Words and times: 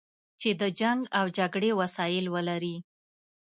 چې 0.39 0.49
د 0.61 0.61
جنګ 0.79 0.99
او 1.17 1.25
جګړې 1.37 1.71
وسایل 1.79 2.25
ولري. 2.35 2.75